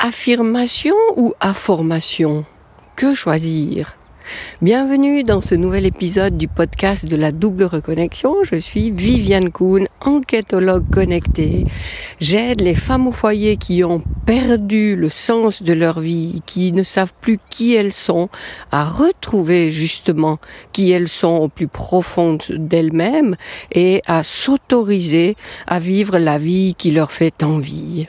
Affirmation 0.00 0.94
ou 1.16 1.34
affirmation? 1.40 2.44
Que 2.94 3.14
choisir? 3.14 3.96
Bienvenue 4.62 5.24
dans 5.24 5.40
ce 5.40 5.56
nouvel 5.56 5.86
épisode 5.86 6.38
du 6.38 6.46
podcast 6.46 7.04
de 7.04 7.16
la 7.16 7.32
double 7.32 7.64
reconnexion. 7.64 8.36
Je 8.44 8.54
suis 8.54 8.92
Viviane 8.92 9.50
Kuhn, 9.50 9.88
enquêtologue 10.00 10.88
connectée. 10.92 11.64
J'aide 12.20 12.60
les 12.60 12.76
femmes 12.76 13.08
au 13.08 13.12
foyer 13.12 13.56
qui 13.56 13.82
ont 13.82 14.00
perdu 14.24 14.94
le 14.94 15.08
sens 15.08 15.64
de 15.64 15.72
leur 15.72 15.98
vie, 15.98 16.42
qui 16.46 16.70
ne 16.70 16.84
savent 16.84 17.14
plus 17.20 17.40
qui 17.50 17.74
elles 17.74 17.92
sont, 17.92 18.28
à 18.70 18.84
retrouver 18.84 19.72
justement 19.72 20.38
qui 20.72 20.92
elles 20.92 21.08
sont 21.08 21.38
au 21.38 21.48
plus 21.48 21.66
profond 21.66 22.38
d'elles-mêmes 22.50 23.34
et 23.72 24.00
à 24.06 24.22
s'autoriser 24.22 25.34
à 25.66 25.80
vivre 25.80 26.18
la 26.18 26.38
vie 26.38 26.76
qui 26.78 26.92
leur 26.92 27.10
fait 27.10 27.42
envie. 27.42 28.06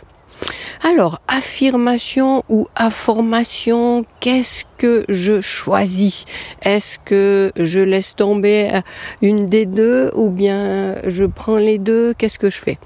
Alors, 0.84 1.20
affirmation 1.28 2.44
ou 2.50 2.68
affirmation, 2.76 4.06
qu'est-ce 4.20 4.64
que 4.78 5.06
je 5.10 5.42
choisis? 5.42 6.26
Est-ce 6.62 7.00
que 7.00 7.52
je 7.56 7.80
laisse 7.80 8.16
tomber 8.16 8.82
une 9.22 9.46
des 9.46 9.66
deux 9.66 10.12
ou 10.16 10.30
bien 10.30 10.98
je 11.06 11.26
prends 11.26 11.58
les 11.58 11.78
deux? 11.78 12.14
Qu'est-ce 12.14 12.40
que 12.40 12.50
je 12.50 12.58
fais? 12.58 12.78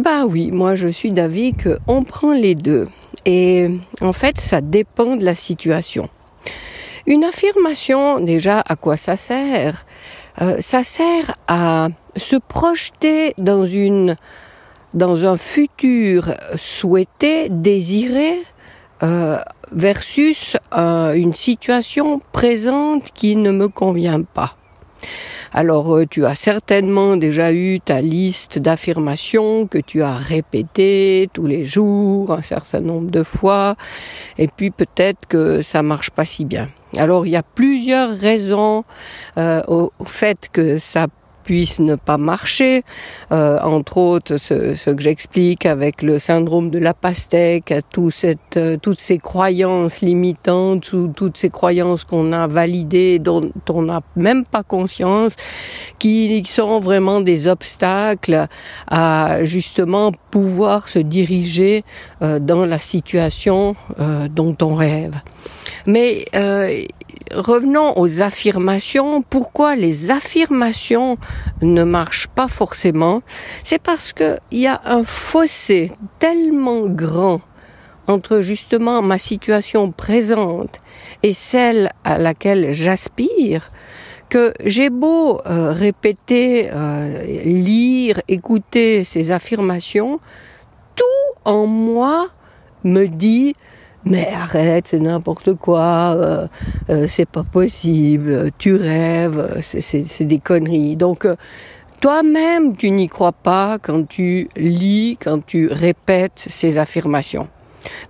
Ben 0.00 0.24
oui, 0.24 0.50
moi 0.50 0.76
je 0.76 0.88
suis 0.88 1.12
d'avis 1.12 1.54
qu'on 1.54 2.04
prend 2.04 2.32
les 2.32 2.54
deux. 2.54 2.88
Et 3.24 3.66
en 4.02 4.12
fait, 4.12 4.38
ça 4.38 4.60
dépend 4.60 5.16
de 5.16 5.24
la 5.24 5.34
situation. 5.34 6.08
Une 7.06 7.24
affirmation, 7.24 8.20
déjà, 8.20 8.60
à 8.60 8.76
quoi 8.76 8.96
ça 8.96 9.16
sert? 9.16 9.86
Euh, 10.42 10.56
Ça 10.60 10.84
sert 10.84 11.36
à 11.48 11.88
se 12.16 12.36
projeter 12.36 13.32
dans 13.38 13.64
une 13.64 14.16
dans 14.96 15.26
un 15.26 15.36
futur 15.36 16.34
souhaité, 16.56 17.48
désiré, 17.50 18.38
euh, 19.02 19.38
versus 19.72 20.56
euh, 20.74 21.12
une 21.12 21.34
situation 21.34 22.20
présente 22.32 23.12
qui 23.12 23.36
ne 23.36 23.50
me 23.50 23.68
convient 23.68 24.22
pas. 24.22 24.56
Alors 25.52 25.94
euh, 25.94 26.06
tu 26.06 26.24
as 26.24 26.34
certainement 26.34 27.18
déjà 27.18 27.52
eu 27.52 27.78
ta 27.80 28.00
liste 28.00 28.58
d'affirmations 28.58 29.66
que 29.66 29.78
tu 29.78 30.02
as 30.02 30.16
répétées 30.16 31.28
tous 31.32 31.46
les 31.46 31.66
jours 31.66 32.32
un 32.32 32.42
certain 32.42 32.80
nombre 32.80 33.10
de 33.10 33.22
fois 33.22 33.76
et 34.38 34.48
puis 34.48 34.70
peut-être 34.70 35.26
que 35.28 35.60
ça 35.60 35.82
marche 35.82 36.10
pas 36.10 36.24
si 36.24 36.46
bien. 36.46 36.68
Alors 36.96 37.26
il 37.26 37.32
y 37.32 37.36
a 37.36 37.42
plusieurs 37.42 38.16
raisons 38.16 38.84
au, 39.36 39.92
au, 39.98 40.04
fait 40.06 40.48
que 40.50 40.78
ça 40.78 41.06
puisse 41.46 41.78
ne 41.78 41.94
pas 41.94 42.18
marcher, 42.18 42.82
euh, 43.30 43.60
entre 43.62 43.96
autres 43.98 44.36
ce, 44.36 44.74
ce 44.74 44.90
que 44.90 45.02
j'explique 45.02 45.64
avec 45.64 46.02
le 46.02 46.18
syndrome 46.18 46.70
de 46.70 46.80
la 46.80 46.92
pastèque, 46.92 47.72
tout 47.92 48.10
cette, 48.10 48.56
euh, 48.56 48.76
toutes 48.82 49.00
ces 49.00 49.18
croyances 49.18 50.00
limitantes, 50.00 50.92
ou 50.92 51.12
toutes 51.14 51.38
ces 51.38 51.50
croyances 51.50 52.02
qu'on 52.04 52.32
a 52.32 52.48
validées, 52.48 53.20
dont 53.20 53.42
on 53.70 53.82
n'a 53.82 54.02
même 54.16 54.44
pas 54.44 54.64
conscience, 54.64 55.36
qui 56.00 56.44
sont 56.44 56.80
vraiment 56.80 57.20
des 57.20 57.46
obstacles 57.46 58.48
à 58.88 59.44
justement 59.44 60.10
pouvoir 60.32 60.88
se 60.88 60.98
diriger 60.98 61.84
euh, 62.22 62.40
dans 62.40 62.66
la 62.66 62.78
situation 62.78 63.76
euh, 64.00 64.26
dont 64.28 64.56
on 64.62 64.74
rêve. 64.74 65.14
Mais 65.86 66.24
euh, 66.34 66.82
revenons 67.32 67.96
aux 67.96 68.22
affirmations. 68.22 69.22
Pourquoi 69.22 69.76
les 69.76 70.10
affirmations 70.10 71.16
ne 71.62 71.82
marchent 71.82 72.28
pas 72.28 72.48
forcément 72.48 73.22
C'est 73.64 73.80
parce 73.80 74.12
qu'il 74.12 74.38
y 74.52 74.66
a 74.66 74.80
un 74.84 75.04
fossé 75.04 75.92
tellement 76.18 76.86
grand 76.86 77.40
entre 78.08 78.40
justement 78.40 79.02
ma 79.02 79.18
situation 79.18 79.90
présente 79.90 80.78
et 81.22 81.32
celle 81.32 81.90
à 82.04 82.18
laquelle 82.18 82.72
j'aspire 82.72 83.70
que 84.28 84.52
j'ai 84.64 84.90
beau 84.90 85.40
euh, 85.46 85.72
répéter, 85.72 86.68
euh, 86.72 87.42
lire, 87.44 88.20
écouter 88.28 89.04
ces 89.04 89.30
affirmations, 89.30 90.20
tout 90.96 91.40
en 91.44 91.66
moi 91.66 92.28
me 92.84 93.06
dit 93.06 93.54
mais 94.06 94.28
arrête, 94.32 94.86
c'est 94.88 95.00
n'importe 95.00 95.54
quoi, 95.54 96.14
euh, 96.16 96.46
euh, 96.90 97.06
c'est 97.08 97.28
pas 97.28 97.42
possible, 97.42 98.50
tu 98.56 98.76
rêves, 98.76 99.58
c'est 99.60 100.24
des 100.24 100.38
conneries. 100.38 100.94
Donc 100.94 101.24
euh, 101.24 101.34
toi-même, 102.00 102.76
tu 102.76 102.90
n'y 102.90 103.08
crois 103.08 103.32
pas 103.32 103.78
quand 103.82 104.08
tu 104.08 104.48
lis, 104.56 105.18
quand 105.20 105.44
tu 105.44 105.66
répètes 105.66 106.44
ces 106.46 106.78
affirmations. 106.78 107.48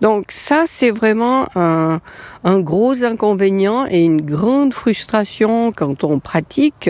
Donc 0.01 0.27
ça, 0.29 0.65
c'est 0.67 0.91
vraiment 0.91 1.49
un, 1.55 2.01
un, 2.45 2.61
gros 2.61 3.03
inconvénient 3.03 3.87
et 3.91 4.05
une 4.05 4.23
grande 4.23 4.73
frustration 4.73 5.71
quand 5.71 6.03
on 6.05 6.19
pratique 6.19 6.89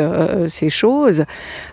ces 0.49 0.71
choses. 0.71 1.25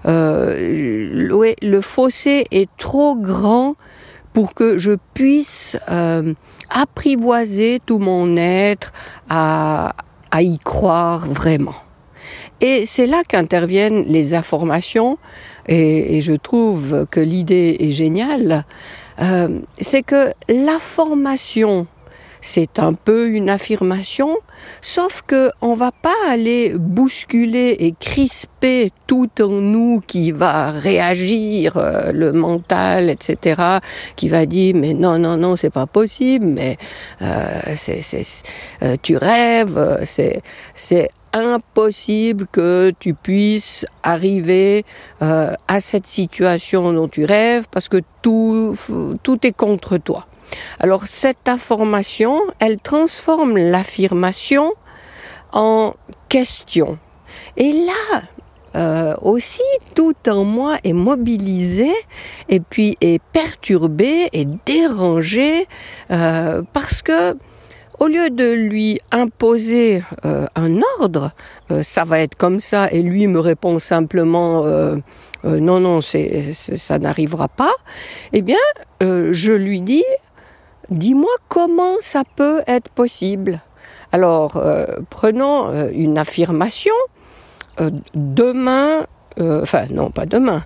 le, 0.06 1.54
le 1.62 1.82
fossé 1.82 2.46
est 2.52 2.70
trop 2.78 3.16
grand 3.16 3.76
pour 4.34 4.54
que 4.54 4.78
je 4.78 4.92
puisse 5.14 5.78
euh, 5.90 6.34
apprivoiser 6.74 7.80
tout 7.86 8.00
mon 8.00 8.36
être 8.36 8.92
à, 9.30 9.94
y 10.40 10.58
croire 10.60 11.28
vraiment. 11.28 11.76
Et 12.60 12.86
c'est 12.86 13.08
là 13.08 13.22
qu'interviennent 13.28 14.06
les 14.08 14.34
informations, 14.34 15.18
et, 15.68 16.18
et, 16.18 16.22
je 16.22 16.34
trouve 16.34 17.06
que 17.10 17.20
l'idée 17.20 17.78
est 17.80 17.92
géniale, 17.92 18.66
euh, 19.22 19.60
c'est 19.80 20.02
que 20.02 20.32
la 20.50 20.80
formation 20.80 21.88
c'est 22.44 22.78
un 22.78 22.94
peu 22.94 23.30
une 23.30 23.50
affirmation, 23.50 24.38
sauf 24.82 25.24
que 25.26 25.50
on 25.62 25.76
va 25.76 25.92
pas 25.94 26.14
aller 26.28 26.74
bousculer 26.76 27.78
et 27.80 27.94
crisper 27.98 28.92
tout 29.08 29.30
en 29.42 29.62
nous 29.62 30.02
qui 30.06 30.34
va 30.34 30.72
réagir, 30.72 31.78
euh, 31.78 32.12
le 32.12 32.34
mental, 32.34 33.10
etc., 33.10 33.80
qui 34.18 34.28
va 34.28 34.46
dire 34.46 34.76
mais 34.76 34.94
non 34.94 35.18
non 35.18 35.38
non 35.38 35.56
c'est 35.56 35.70
pas 35.70 35.88
possible, 35.88 36.46
mais 36.46 36.78
euh, 37.22 37.62
c'est 37.76 38.02
c'est 38.02 38.26
euh, 38.84 38.98
tu 39.02 39.16
rêves, 39.16 40.02
c'est 40.04 40.42
c'est 40.74 41.08
impossible 41.32 42.46
que 42.48 42.92
tu 43.00 43.14
puisses 43.14 43.86
arriver 44.04 44.84
euh, 45.22 45.54
à 45.70 45.80
cette 45.80 46.08
situation 46.08 46.92
dont 46.92 47.08
tu 47.08 47.24
rêves 47.24 47.68
parce 47.72 47.88
que 47.88 48.02
tout 48.22 48.76
tout 49.24 49.48
est 49.48 49.54
contre 49.54 49.98
toi. 49.98 50.28
Alors 50.80 51.06
cette 51.06 51.50
information, 51.50 52.40
elle 52.60 52.78
transforme 52.78 53.58
l'affirmation 53.58 54.74
en 55.52 55.94
question. 56.30 56.98
Et 57.58 57.72
là, 57.72 58.22
euh, 58.76 59.16
aussi, 59.22 59.62
tout 59.96 60.16
en 60.28 60.44
moi 60.44 60.78
est 60.84 60.94
mobilisé 60.94 61.92
et 62.50 62.60
puis 62.60 62.98
est 63.02 63.22
perturbé 63.32 64.30
et 64.34 64.46
dérangé 64.66 65.68
euh, 66.12 66.64
parce 66.74 67.02
que 67.02 67.36
au 68.00 68.08
lieu 68.08 68.30
de 68.30 68.52
lui 68.52 69.00
imposer 69.12 70.04
euh, 70.26 70.46
un 70.56 70.82
ordre, 71.00 71.32
euh, 71.72 71.84
ça 71.84 72.04
va 72.04 72.20
être 72.20 72.36
comme 72.36 72.60
ça, 72.60 72.90
et 72.92 73.02
lui 73.02 73.28
me 73.28 73.40
répond 73.40 73.80
simplement 73.80 74.66
euh, 74.66 74.98
euh 75.46 75.60
non 75.60 75.80
non, 75.80 76.00
ça 76.02 77.00
n'arrivera 77.00 77.48
pas. 77.48 77.74
Eh 78.32 78.42
bien, 78.42 78.58
je 79.02 79.52
lui 79.52 79.82
dis 79.82 80.04
dis-moi 80.90 81.32
comment 81.48 81.96
ça 82.02 82.24
peut 82.36 82.62
être 82.68 82.90
possible. 82.90 83.62
Alors, 84.12 84.58
euh, 84.58 84.86
prenons 85.10 85.68
euh, 85.70 85.90
une 85.92 86.18
affirmation. 86.20 86.94
Euh, 87.80 87.90
demain, 88.14 89.08
enfin 89.40 89.86
non, 89.90 90.12
pas 90.12 90.28
demain. 90.28 90.64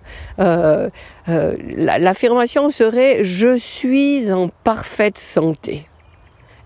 L'affirmation 1.27 2.69
serait 2.69 3.23
je 3.23 3.57
suis 3.57 4.29
en 4.31 4.49
parfaite 4.49 5.17
santé. 5.17 5.87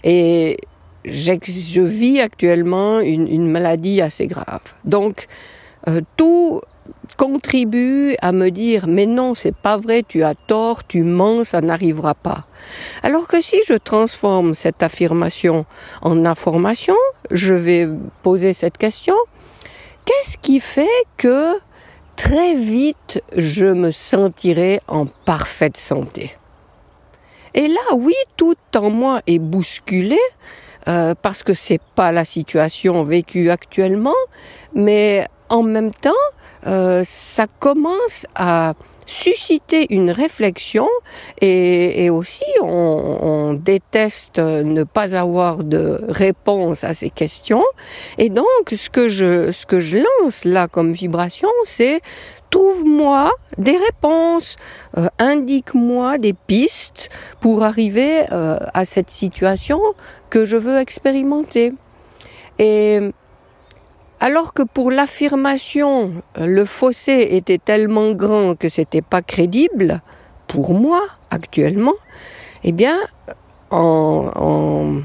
Et 0.04 0.58
je 1.06 1.82
vis 1.82 2.20
actuellement 2.20 3.00
une, 3.00 3.48
maladie 3.48 4.02
assez 4.02 4.26
grave. 4.26 4.62
Donc, 4.84 5.28
tout 6.18 6.62
contribue 7.18 8.16
à 8.22 8.32
me 8.32 8.50
dire 8.50 8.88
mais 8.88 9.06
non, 9.06 9.36
c'est 9.36 9.56
pas 9.56 9.78
vrai, 9.78 10.04
tu 10.08 10.24
as 10.24 10.36
tort, 10.36 10.86
tu 10.88 11.04
mens, 11.04 11.44
ça 11.44 11.62
n'arrivera 11.62 12.16
pas. 12.16 12.46
Alors 13.04 13.28
que 13.28 13.42
si 13.42 13.58
je 13.68 13.74
transforme 13.74 14.56
cette 14.56 14.84
affirmation 14.84 15.66
en 16.02 16.26
information, 16.26 16.96
je 17.30 17.54
vais 17.54 17.88
poser 18.24 18.54
cette 18.54 18.78
question 18.78 19.16
qu'est-ce 20.06 20.38
qui 20.38 20.60
fait 20.60 20.88
que 21.18 21.60
très 22.16 22.56
vite 22.56 23.24
je 23.36 23.66
me 23.66 23.92
sentirai 23.92 24.82
en 24.88 25.06
parfaite 25.06 25.78
santé? 25.78 26.36
Et 27.54 27.68
là, 27.68 27.96
oui, 27.98 28.14
tout 28.38 28.56
en 28.76 28.90
moi 28.90 29.22
est 29.28 29.40
bousculé. 29.40 30.20
Euh, 30.88 31.14
parce 31.22 31.44
que 31.44 31.54
c'est 31.54 31.82
pas 31.94 32.12
la 32.12 32.26
situation 32.26 33.04
vécue 33.04 33.52
actuellement, 33.52 34.16
mais 34.74 35.28
en 35.50 35.62
même 35.62 35.94
temps, 35.94 36.10
euh, 36.68 37.04
ça 37.06 37.48
commence 37.60 38.26
à 38.36 38.74
susciter 39.06 39.88
une 39.94 40.12
réflexion 40.12 40.88
et, 41.42 42.10
aussi 42.10 42.46
on, 42.62 43.54
déteste 43.54 44.40
ne 44.40 44.84
pas 44.84 45.16
avoir 45.16 45.64
de 45.66 46.00
réponse 46.08 46.84
à 46.86 46.94
ces 46.94 47.10
questions 47.10 47.66
et 48.18 48.30
donc 48.30 48.46
ce 48.74 48.90
que 48.90 49.10
je 49.10 49.52
ce 49.52 49.66
que 49.66 49.82
je 49.82 49.98
lance 49.98 50.46
là 50.46 50.70
comme 50.70 50.94
vibration 50.94 51.50
c'est 51.66 52.00
trouve-moi 52.52 53.32
des 53.58 53.78
réponses, 53.78 54.58
euh, 54.98 55.08
indique-moi 55.18 56.20
des 56.20 56.34
pistes 56.34 57.10
pour 57.40 57.64
arriver 57.64 58.24
euh, 58.32 58.60
à 58.74 58.86
cette 58.86 59.10
situation 59.10 59.82
que 60.30 60.46
je 60.46 60.58
veux 60.58 60.78
expérimenter. 60.78 61.74
Et 62.60 63.00
alors 64.22 64.54
que 64.54 64.62
pour 64.62 64.92
l'affirmation, 64.92 66.12
le 66.38 66.64
fossé 66.66 67.30
était 67.32 67.58
tellement 67.58 68.12
grand 68.12 68.56
que 68.56 68.70
c'était 68.70 69.02
pas 69.02 69.24
crédible, 69.24 70.02
pour 70.48 70.76
moi, 70.76 71.02
actuellement, 71.32 71.96
eh 72.64 72.72
bien, 72.72 72.98
en, 73.72 75.02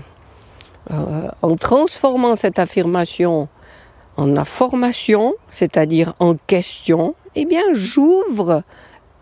euh, 0.90 1.56
transformant 1.58 2.36
cette 2.36 2.58
affirmation 2.58 3.48
en 4.18 4.36
affirmation, 4.36 5.34
c'est-à-dire 5.48 6.12
en 6.18 6.34
question, 6.46 7.14
eh 7.36 7.46
bien, 7.46 7.62
j'ouvre 7.72 8.64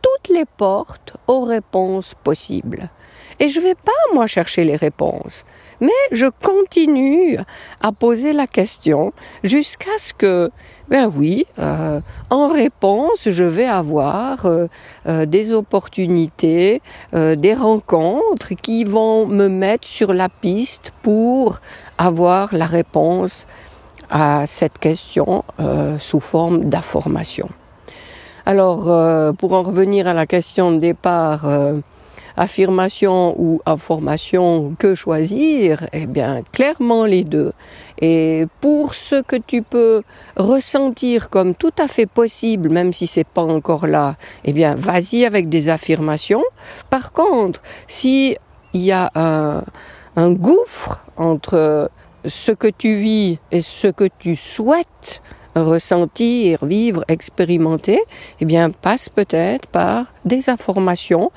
toutes 0.02 0.34
les 0.34 0.44
portes 0.44 1.16
aux 1.28 1.42
réponses 1.42 2.14
possibles. 2.24 2.90
Et 3.40 3.48
je 3.48 3.60
ne 3.60 3.64
vais 3.64 3.74
pas, 3.74 3.92
moi, 4.14 4.26
chercher 4.26 4.64
les 4.64 4.76
réponses. 4.76 5.44
Mais 5.80 5.90
je 6.12 6.26
continue 6.42 7.38
à 7.80 7.92
poser 7.92 8.32
la 8.32 8.46
question 8.46 9.12
jusqu'à 9.42 9.98
ce 9.98 10.12
que, 10.12 10.50
ben 10.88 11.12
oui, 11.14 11.46
euh, 11.58 12.00
en 12.30 12.48
réponse, 12.48 13.28
je 13.28 13.44
vais 13.44 13.66
avoir 13.66 14.46
euh, 14.46 14.66
euh, 15.06 15.26
des 15.26 15.52
opportunités, 15.52 16.80
des 17.12 17.54
rencontres 17.54 18.54
qui 18.54 18.84
vont 18.84 19.26
me 19.26 19.48
mettre 19.48 19.86
sur 19.86 20.12
la 20.12 20.28
piste 20.28 20.92
pour 21.02 21.60
avoir 21.98 22.54
la 22.54 22.66
réponse 22.66 23.46
à 24.10 24.46
cette 24.46 24.78
question 24.78 25.44
sous 25.98 26.20
forme 26.20 26.64
d'information. 26.64 27.48
Alors, 28.46 29.34
pour 29.36 29.54
en 29.54 29.62
revenir 29.62 30.06
à 30.06 30.14
la 30.14 30.26
question 30.26 30.72
de 30.72 30.78
départ, 30.78 31.46
affirmation 32.36 33.34
ou 33.38 33.60
information, 33.66 34.74
que 34.78 34.94
choisir 34.94 35.88
Eh 35.92 36.06
bien, 36.06 36.42
clairement 36.52 37.04
les 37.04 37.24
deux. 37.24 37.52
Et 38.00 38.46
pour 38.60 38.94
ce 38.94 39.22
que 39.22 39.36
tu 39.36 39.62
peux 39.62 40.02
ressentir 40.36 41.30
comme 41.30 41.54
tout 41.54 41.72
à 41.78 41.88
fait 41.88 42.06
possible, 42.06 42.68
même 42.68 42.92
si 42.92 43.06
c'est 43.06 43.26
pas 43.26 43.42
encore 43.42 43.86
là, 43.86 44.16
eh 44.44 44.52
bien, 44.52 44.74
vas-y 44.74 45.24
avec 45.24 45.48
des 45.48 45.68
affirmations. 45.68 46.44
Par 46.90 47.12
contre, 47.12 47.62
si 47.86 48.36
il 48.72 48.82
y 48.82 48.92
a 48.92 49.10
un, 49.14 49.62
un 50.16 50.30
gouffre 50.30 51.06
entre 51.16 51.90
ce 52.24 52.52
que 52.52 52.68
tu 52.68 52.96
vis 52.96 53.38
et 53.52 53.62
ce 53.62 53.88
que 53.88 54.08
tu 54.18 54.34
souhaites 54.34 55.22
ressentir, 55.54 56.64
vivre, 56.64 57.04
expérimenter, 57.08 58.00
eh 58.40 58.44
bien, 58.44 58.70
passe 58.70 59.08
peut-être 59.08 59.66
par 59.68 60.12
des 60.24 60.50
informations 60.50 61.30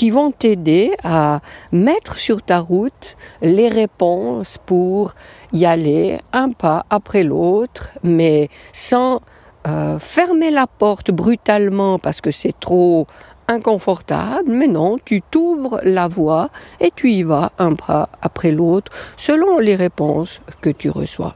qui 0.00 0.08
vont 0.08 0.30
t'aider 0.30 0.92
à 1.04 1.42
mettre 1.72 2.16
sur 2.16 2.40
ta 2.40 2.58
route 2.58 3.18
les 3.42 3.68
réponses 3.68 4.56
pour 4.64 5.12
y 5.52 5.66
aller 5.66 6.18
un 6.32 6.52
pas 6.52 6.86
après 6.88 7.22
l'autre, 7.22 7.90
mais 8.02 8.48
sans 8.72 9.20
euh, 9.68 9.98
fermer 9.98 10.50
la 10.50 10.66
porte 10.66 11.10
brutalement 11.10 11.98
parce 11.98 12.22
que 12.22 12.30
c'est 12.30 12.58
trop 12.58 13.08
inconfortable, 13.46 14.50
mais 14.50 14.68
non, 14.68 14.96
tu 15.04 15.20
t'ouvres 15.20 15.82
la 15.82 16.08
voie 16.08 16.48
et 16.80 16.90
tu 16.96 17.10
y 17.10 17.22
vas 17.22 17.52
un 17.58 17.74
pas 17.74 18.08
après 18.22 18.52
l'autre 18.52 18.90
selon 19.18 19.58
les 19.58 19.74
réponses 19.74 20.40
que 20.62 20.70
tu 20.70 20.88
reçois. 20.88 21.34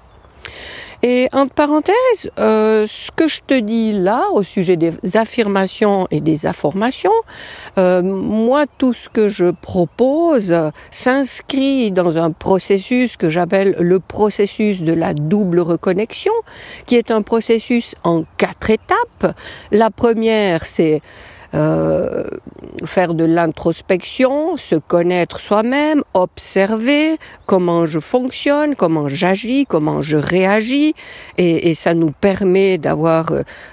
Et 1.07 1.29
en 1.35 1.49
parenthèse, 1.49 2.31
euh, 2.39 2.87
ce 2.87 3.11
que 3.11 3.29
je 3.29 3.43
te 3.47 3.53
dis 3.53 3.93
là 3.93 4.25
au 4.33 4.43
sujet 4.43 4.77
des 4.77 4.95
affirmations 5.19 6.09
et 6.11 6.23
des 6.23 6.47
informations, 6.47 7.13
euh, 7.77 8.01
moi 8.01 8.65
tout 8.79 8.95
ce 8.95 9.11
que 9.11 9.29
je 9.29 9.51
propose 9.51 10.57
s'inscrit 10.91 11.91
dans 11.91 12.17
un 12.17 12.31
processus 12.31 13.19
que 13.19 13.29
j'appelle 13.29 13.77
le 13.79 14.01
processus 14.01 14.81
de 14.81 14.95
la 14.95 15.13
double 15.13 15.61
reconnexion, 15.61 16.33
qui 16.87 16.97
est 16.97 17.11
un 17.11 17.21
processus 17.21 17.95
en 18.03 18.25
quatre 18.39 18.71
étapes. 18.71 19.37
La 19.73 19.91
première, 19.91 20.65
c'est 20.65 21.03
euh, 21.55 22.25
faire 22.85 23.15
de 23.15 23.25
l'introspection, 23.25 24.57
se 24.57 24.75
connaître 24.75 25.39
soi-même, 25.39 26.03
observer 26.13 27.17
comment 27.47 27.87
je 27.87 28.01
fonctionne, 28.01 28.75
comment 28.75 29.07
j'agis, 29.09 29.65
comment 29.67 30.03
je 30.03 30.17
réagis, 30.17 30.95
et, 31.39 31.71
et 31.71 31.75
ça 31.75 31.95
nous 31.95 32.11
permet 32.11 32.79
d'avoir 32.79 33.27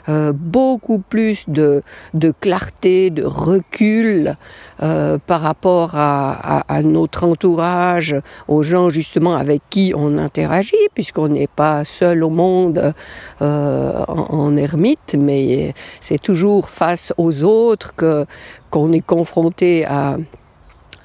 euh, 0.10 0.32
beaucoup 0.34 1.00
plus 1.00 1.46
de, 1.48 1.82
de, 2.14 2.32
clarté, 2.40 3.10
de 3.10 3.24
recul 3.24 4.36
euh, 4.84 5.18
par 5.26 5.42
rapport 5.42 5.96
à, 5.96 6.60
à, 6.60 6.76
à, 6.76 6.84
notre 6.84 7.24
entourage, 7.24 8.16
aux 8.48 8.62
gens 8.64 8.90
justement 8.90 9.36
avec 9.36 9.62
qui 9.70 9.94
on 9.96 10.18
interagit, 10.18 10.76
puisqu'on 10.94 11.30
n'est 11.30 11.48
pas 11.48 11.84
seul 11.84 12.24
au 12.24 12.30
monde 12.30 12.94
euh, 13.42 14.04
en, 14.08 14.28
en 14.30 14.58
ermite, 14.58 15.16
mais 15.18 15.74
c'est 16.00 16.22
toujours 16.22 16.70
face 16.70 17.14
aux 17.18 17.44
autres 17.44 17.71
qu'on 17.78 18.92
est 18.92 19.06
confronté 19.06 19.86
à 19.86 20.18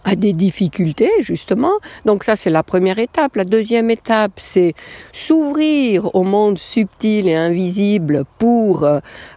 à 0.06 0.14
des 0.14 0.32
difficultés 0.32 1.10
justement. 1.20 1.72
Donc 2.06 2.24
ça 2.24 2.36
c'est 2.36 2.48
la 2.48 2.62
première 2.62 2.98
étape. 2.98 3.34
La 3.36 3.44
deuxième 3.44 3.90
étape 3.90 4.34
c'est 4.36 4.74
s'ouvrir 5.12 6.14
au 6.14 6.22
monde 6.22 6.58
subtil 6.58 7.28
et 7.28 7.34
invisible 7.34 8.24
pour 8.38 8.86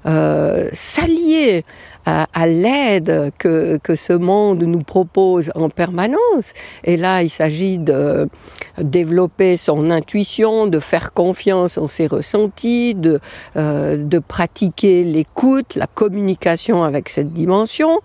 euh, 0.05 0.69
s'allier 0.71 1.65
à, 2.09 2.47
l'aide 2.47 3.31
que, 3.37 3.77
que 3.83 3.95
ce 3.95 4.13
monde 4.13 4.63
nous 4.63 4.81
propose 4.81 5.51
en 5.55 5.69
permanence. 5.69 6.53
Et 6.83 6.97
là, 6.97 7.21
il 7.21 7.29
s'agit 7.29 7.77
de 7.77 8.27
développer 8.81 9.57
son 9.57 9.91
intuition, 9.91 10.67
de 10.67 10.79
faire 10.79 11.13
confiance 11.13 11.77
en 11.77 11.87
ses 11.87 12.07
ressentis, 12.07 12.95
de, 12.95 13.19
euh, 13.57 13.97
de 13.97 14.19
pratiquer 14.19 15.03
l'écoute, 15.03 15.75
la 15.75 15.87
communication 15.87 16.83
avec 16.83 17.09
cette 17.09 17.33
dimension. 17.33 17.99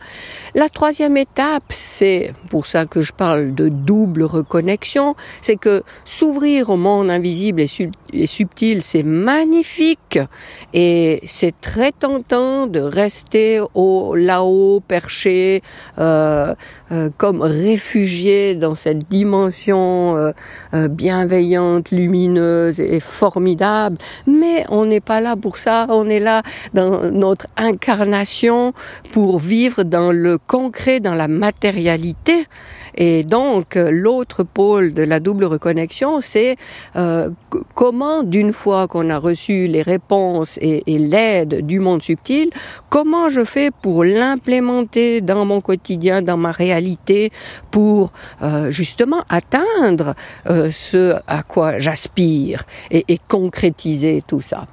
La 0.55 0.69
troisième 0.69 1.17
étape, 1.17 1.65
c'est 1.69 2.33
pour 2.51 2.67
ça 2.67 2.87
que 2.87 3.03
je 3.03 3.12
parle 3.12 3.55
de 3.55 3.69
double 3.69 4.25
reconnexion, 4.25 5.15
c'est 5.43 5.56
que 5.56 5.83
s'ouvrir 6.05 6.70
au 6.70 6.77
monde 6.77 7.11
invisible 7.11 7.61
et, 7.61 7.69
et 8.13 8.27
subtil, 8.27 8.82
c'est 8.82 9.03
magnifique 9.03 10.19
et 10.73 11.20
c'est 11.27 11.58
très 11.61 11.93
tentant 11.93 12.67
de 12.67 12.81
rester 12.81 13.61
au 13.75 13.94
là-haut, 14.15 14.82
perché, 14.86 15.63
euh, 15.98 16.55
euh, 16.93 17.10
comme 17.17 17.41
réfugié 17.43 18.55
dans 18.55 18.74
cette 18.74 19.08
dimension 19.08 20.17
euh, 20.17 20.89
bienveillante, 20.89 21.91
lumineuse 21.91 22.81
et 22.81 23.01
formidable. 23.01 23.96
Mais 24.27 24.65
on 24.69 24.86
n'est 24.86 25.01
pas 25.01 25.20
là 25.20 25.36
pour 25.36 25.58
ça, 25.58 25.86
on 25.89 26.08
est 26.08 26.20
là 26.20 26.43
dans 26.74 27.10
notre 27.10 27.46
incarnation 27.56 28.72
pour 29.13 29.39
vivre 29.39 29.82
dans 29.82 30.13
le 30.13 30.39
concret, 30.39 31.01
dans 31.01 31.15
la 31.15 31.29
matérialité. 31.29 32.46
Et 32.96 33.24
donc, 33.24 33.74
l'autre 33.77 34.43
pôle 34.43 34.94
de 34.94 35.03
la 35.03 35.20
double 35.20 35.44
reconnexion, 35.44 36.20
c'est 36.20 36.56
euh, 36.96 37.31
comment, 37.74 38.22
d'une 38.22 38.53
fois 38.53 38.89
qu'on 38.89 39.10
a 39.10 39.19
reçu 39.19 39.67
les 39.67 39.82
réponses 39.82 40.58
et, 40.60 40.82
l'aide 40.86 41.67
du 41.67 41.81
monde 41.81 42.03
subtil, 42.03 42.51
comment 42.89 43.29
je 43.29 43.44
fais 43.44 43.70
pour 43.70 44.05
l'implémenter 44.05 45.20
dans 45.20 45.44
mon 45.44 45.60
quotidien, 45.60 46.22
dans 46.22 46.36
ma 46.36 46.53
réalité, 46.53 47.31
pour 47.70 48.13
euh, 48.43 48.70
justement 48.70 49.24
atteindre 49.29 50.15
euh, 50.46 50.70
ce 50.70 51.15
à 51.27 51.43
quoi 51.43 51.79
j'aspire 51.79 52.65
et 52.91 53.19
concrétiser 53.29 54.22
tout 54.27 54.41
ça. 54.41 54.67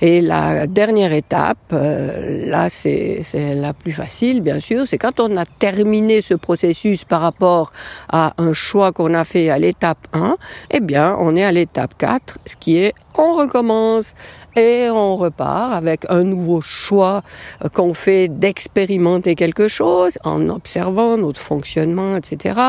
Et 0.00 0.20
la 0.20 0.66
dernière 0.66 1.12
étape, 1.12 1.58
euh, 1.72 2.46
là 2.46 2.68
c'est 2.68 3.22
la 3.54 3.72
plus 3.72 3.92
facile 3.92 4.40
bien 4.40 4.60
sûr, 4.60 4.86
c'est 4.86 4.98
quand 4.98 5.20
on 5.20 5.36
a 5.36 5.44
terminé 5.44 6.20
ce 6.22 6.34
processus 6.34 7.04
par 7.04 7.20
rapport 7.20 7.72
à 8.08 8.34
un 8.38 8.52
choix 8.52 8.92
qu'on 8.92 9.14
a 9.14 9.24
fait 9.24 9.50
à 9.50 9.58
l'étape 9.58 10.06
1, 10.12 10.36
eh 10.70 10.80
bien 10.80 11.16
on 11.18 11.36
est 11.36 11.44
à 11.44 11.52
l'étape 11.52 11.94
4, 11.98 12.38
ce 12.46 12.56
qui 12.56 12.78
est 12.78 12.94
on 13.18 13.32
recommence 13.32 14.14
et 14.56 14.88
on 14.90 15.16
repart 15.16 15.72
avec 15.72 16.06
un 16.08 16.22
nouveau 16.22 16.60
choix 16.60 17.22
euh, 17.64 17.68
qu'on 17.68 17.94
fait 17.94 18.28
d'expérimenter 18.28 19.34
quelque 19.34 19.68
chose 19.68 20.18
en 20.24 20.48
observant 20.48 21.16
notre 21.16 21.40
fonctionnement, 21.40 22.16
etc. 22.16 22.60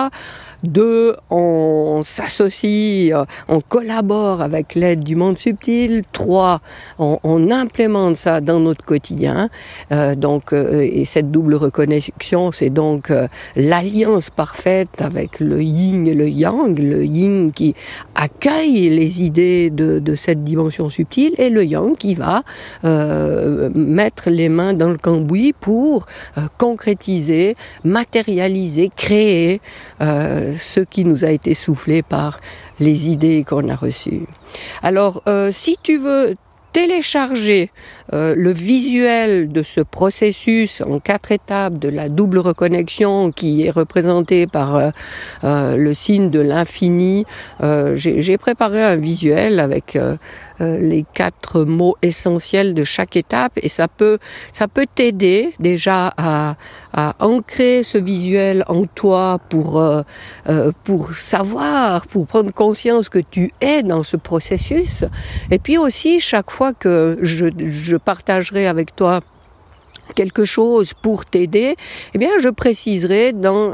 Deux, 0.64 1.16
on 1.30 2.02
s'associe, 2.04 3.12
euh, 3.14 3.26
on 3.48 3.62
collabore 3.62 4.42
avec 4.42 4.74
l'aide 4.74 5.04
du 5.04 5.16
monde 5.16 5.38
subtil. 5.38 6.04
Trois, 6.12 6.62
on, 6.98 7.20
on, 7.24 7.52
implémente 7.52 8.18
ça 8.18 8.42
dans 8.42 8.60
notre 8.60 8.84
quotidien. 8.84 9.50
Euh, 9.92 10.16
donc, 10.16 10.54
euh, 10.54 10.82
et 10.82 11.06
cette 11.06 11.32
double 11.32 11.56
reconnexion, 11.56 12.52
c'est 12.52 12.72
donc 12.72 13.12
euh, 13.12 13.28
l'alliance 13.56 14.32
parfaite 14.32 15.00
avec 15.00 15.40
le 15.40 15.62
yin 15.62 16.08
et 16.08 16.16
le 16.16 16.28
yang. 16.28 16.78
Le 16.80 17.06
yin 17.06 17.52
qui 17.52 17.76
accueille 18.16 18.90
les 18.90 19.24
idées 19.24 19.70
de, 19.70 20.00
de 20.00 20.16
cette 20.16 20.44
dimension 20.44 20.90
subtile 20.90 21.36
et 21.38 21.50
le 21.50 21.64
yang 21.64 21.96
qui 21.96 22.16
va 22.16 22.44
mettre 23.74 24.30
les 24.30 24.50
mains 24.50 24.74
dans 24.74 24.90
le 24.90 24.98
cambouis 24.98 25.54
pour 25.54 26.06
concrétiser, 26.58 27.56
matérialiser, 27.84 28.90
créer 28.96 29.62
ce 30.54 30.80
qui 30.80 31.06
nous 31.06 31.26
a 31.26 31.30
été 31.30 31.54
soufflé 31.54 32.02
par 32.02 32.40
les 32.80 33.10
idées 33.10 33.44
qu'on 33.48 33.70
a 33.70 33.76
reçues. 33.76 34.26
Alors, 34.84 35.22
euh, 35.28 35.50
si 35.52 35.78
tu 35.82 35.98
veux 35.98 36.36
télécharger 36.74 37.72
euh, 38.14 38.36
le 38.38 38.52
visuel 38.52 39.52
de 39.52 39.64
ce 39.64 39.82
processus 39.82 40.82
en 40.82 41.00
quatre 41.00 41.32
étapes 41.32 41.80
de 41.80 41.90
la 41.90 42.08
double 42.08 42.38
reconnexion 42.38 43.32
qui 43.32 43.66
est 43.66 43.72
représenté 43.72 44.46
par 44.46 44.94
euh, 45.44 45.76
le 45.76 45.94
signe 45.94 46.30
de 46.30 46.40
l'infini, 46.40 47.26
j'ai 47.96 48.38
préparé 48.38 48.84
un 48.84 48.96
visuel 48.96 49.60
avec 49.60 49.98
les 50.60 51.06
quatre 51.14 51.64
mots 51.64 51.96
essentiels 52.02 52.74
de 52.74 52.84
chaque 52.84 53.16
étape. 53.16 53.54
Et 53.62 53.70
ça 53.70 53.88
peut 53.88 54.18
ça 54.52 54.68
peut 54.68 54.86
t'aider 54.94 55.54
déjà 55.60 56.14
à, 56.18 56.56
à 56.94 57.16
ancrer 57.20 57.84
ce 57.84 57.98
visuel 57.98 58.64
en 58.68 58.86
toi 58.86 59.40
pour 59.50 59.80
euh, 59.80 60.02
euh, 60.50 60.72
pour 60.84 61.14
savoir 61.14 62.08
pour 62.08 62.26
prendre 62.28 62.52
conscience 62.52 63.10
que 63.10 63.20
tu 63.20 63.54
es 63.62 63.84
dans 63.84 64.04
ce 64.04 64.18
processus. 64.18 65.04
Et 65.52 65.60
puis 65.60 65.78
aussi 65.78 66.20
chaque 66.20 66.52
fois 66.52 66.74
que 66.74 67.18
je, 67.22 67.48
je 67.58 67.98
partagerai 67.98 68.68
avec 68.68 68.96
toi 68.96 69.22
quelque 70.16 70.46
chose 70.46 70.94
pour 70.94 71.26
t'aider, 71.26 71.76
eh 72.14 72.18
bien, 72.18 72.32
je 72.40 72.50
préciserai 72.50 73.34
dans 73.34 73.74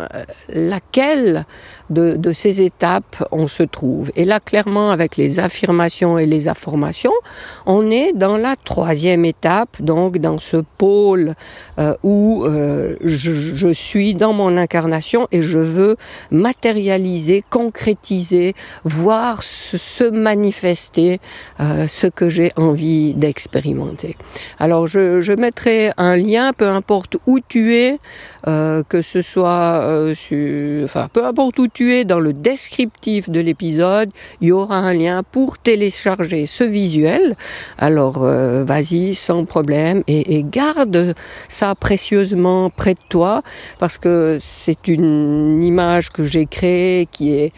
laquelle 0.50 1.46
de, 1.90 2.16
de, 2.16 2.34
ces 2.34 2.62
étapes 2.62 3.28
on 3.32 3.48
se 3.48 3.63
trouve. 3.63 4.12
Et 4.16 4.25
là, 4.25 4.40
clairement, 4.40 4.92
avec 4.92 5.18
les 5.18 5.40
affirmations 5.40 6.18
et 6.18 6.25
les 6.25 6.48
informations, 6.48 7.13
on 7.66 7.90
est 7.92 8.13
dans 8.13 8.38
la 8.38 8.56
troisième 8.56 9.25
étape, 9.25 9.82
donc 9.82 10.18
dans 10.18 10.40
ce 10.40 10.58
pôle 10.78 11.36
euh, 11.80 11.96
où 12.04 12.46
euh, 12.46 12.96
je, 13.04 13.32
je, 13.32 13.74
suis 13.74 14.16
dans 14.16 14.34
mon 14.34 14.58
incarnation 14.58 15.28
et 15.32 15.42
je 15.42 15.58
veux 15.58 15.98
matérialiser, 16.32 17.44
concrétiser, 17.50 18.54
voir 18.84 19.44
se, 19.44 19.78
se 19.78 20.04
manifester 20.04 21.20
euh, 21.60 21.88
ce 21.88 22.08
que 22.08 22.30
j'ai 22.30 22.52
envie 22.56 23.13
d'expérimenter. 23.13 24.16
Alors, 24.60 24.88
je, 24.88 25.22
je 25.22 25.34
mettrai 25.34 25.92
un 25.98 26.16
lien, 26.24 26.53
peu 26.53 26.68
importe 26.68 27.18
où 27.25 27.39
tu 27.39 27.75
es, 27.75 28.00
euh, 28.48 28.84
que 28.88 29.01
ce 29.01 29.22
soit, 29.22 29.82
euh, 29.84 30.84
enfin, 30.84 31.08
peu 31.12 31.25
importe 31.25 31.60
où 31.60 31.68
tu 31.68 31.94
es 31.94 32.06
dans 32.06 32.20
le 32.20 32.34
descriptif 32.34 33.30
de 33.30 33.39
l'épisode, 33.39 34.10
il 34.42 34.50
y 34.50 34.51
aura 34.51 34.77
un 34.77 34.94
lien 34.94 35.24
pour 35.24 35.58
télécharger 35.58 36.46
ce 36.46 36.63
visuel. 36.63 37.36
Alors, 37.77 38.24
euh, 38.24 38.63
vas-y, 38.63 39.15
sans 39.15 39.46
problème, 39.46 40.03
et, 40.08 40.44
garde 40.44 41.15
ça 41.48 41.75
précieusement 41.75 42.70
près 42.70 42.94
de 42.94 43.00
toi, 43.10 43.44
parce 43.80 43.98
que 43.98 44.38
c'est 44.39 44.88
une 44.88 45.63
image 45.63 46.10
que 46.10 46.24
j'ai 46.25 46.46
créée 46.46 47.08
qui 47.12 47.34
est 47.34 47.53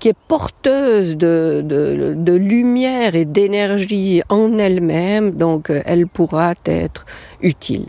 qui 0.00 0.08
est 0.08 0.16
porteuse 0.26 1.16
de, 1.16 1.62
de, 1.62 2.32
lumière 2.34 3.14
et 3.14 3.26
d'énergie 3.26 4.22
en 4.28 4.58
elle-même, 4.58 5.32
donc 5.32 5.70
euh, 5.70 5.82
elle 5.84 6.06
pourra 6.06 6.54
être 6.64 7.04
utile. 7.42 7.86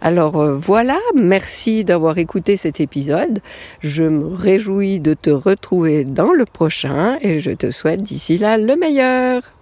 Alors 0.00 0.40
euh, 0.40 0.56
voilà, 0.56 0.98
merci 1.14 1.84
d'avoir 1.84 2.18
écouté 2.18 2.56
cet 2.56 2.80
épisode. 2.80 3.40
Je 3.80 4.04
me 4.04 4.34
réjouis 4.34 5.00
de 5.00 5.14
te 5.14 5.30
retrouver 5.30 6.04
dans 6.04 6.32
le 6.32 6.46
prochain 6.46 7.18
et 7.20 7.40
je 7.40 7.50
te 7.50 7.70
souhaite 7.70 8.02
d'ici 8.02 8.38
là 8.38 8.56
le 8.56 8.76
meilleur. 8.76 9.59